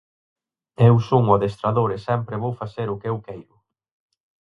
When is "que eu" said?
2.99-3.17